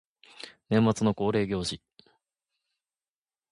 [0.69, 1.79] 年末の恒例行事